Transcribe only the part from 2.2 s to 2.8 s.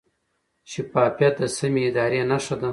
نښه ده.